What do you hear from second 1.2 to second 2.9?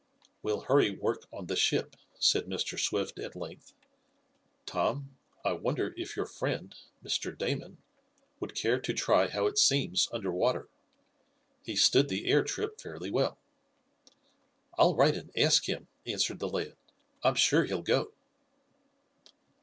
on the ship," said Mr.